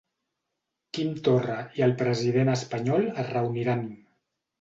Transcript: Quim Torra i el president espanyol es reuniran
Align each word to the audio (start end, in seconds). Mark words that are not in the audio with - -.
Quim 0.97 1.11
Torra 1.27 1.57
i 1.79 1.83
el 1.87 1.93
president 1.99 2.49
espanyol 2.53 3.05
es 3.25 3.29
reuniran 3.37 3.85